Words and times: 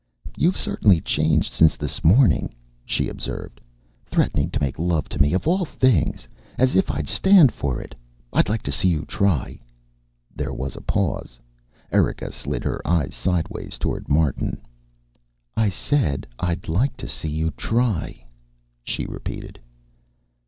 "You've 0.35 0.57
certainly 0.57 0.99
changed 0.99 1.53
since 1.53 1.77
this 1.77 2.03
morning," 2.03 2.55
she 2.85 3.07
observed. 3.07 3.61
"Threatening 4.07 4.49
to 4.49 4.59
make 4.59 4.79
love 4.79 5.07
to 5.09 5.21
me, 5.21 5.31
of 5.33 5.47
all 5.47 5.63
things. 5.63 6.27
As 6.57 6.75
if 6.75 6.89
I'd 6.89 7.07
stand 7.07 7.51
for 7.53 7.79
it. 7.79 7.93
I'd 8.33 8.49
like 8.49 8.63
to 8.63 8.71
see 8.71 8.87
you 8.87 9.05
try." 9.05 9.61
There 10.35 10.53
was 10.53 10.75
a 10.75 10.81
pause. 10.81 11.39
Erika 11.91 12.31
slid 12.31 12.63
her 12.63 12.81
eyes 12.83 13.13
sidewise 13.13 13.77
toward 13.77 14.09
Martin. 14.09 14.59
"I 15.55 15.69
said 15.69 16.25
I'd 16.39 16.67
like 16.67 16.97
to 16.97 17.07
see 17.07 17.29
you 17.29 17.51
try," 17.51 18.25
she 18.83 19.05
repeated. 19.05 19.59